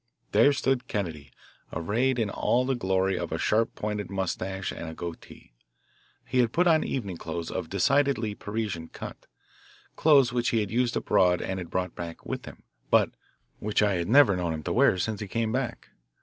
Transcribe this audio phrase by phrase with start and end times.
[0.31, 1.31] There stood Kennedy
[1.71, 5.53] arrayed in all the glory of a sharp pointed moustache and a goatee.
[6.25, 9.27] He had put on evening clothes of decidedly Parisian cut,
[9.95, 13.11] clothes which he had used abroad and had brought back with him, but
[13.59, 15.89] which I had never known him to wear since he came back.